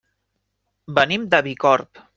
Venim 1.01 1.29
de 1.35 1.43
Bicorb. 1.51 2.07